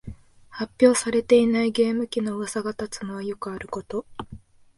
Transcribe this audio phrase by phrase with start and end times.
[0.49, 4.03] 発表されていないゲーム機のうわさが立つのはよくあること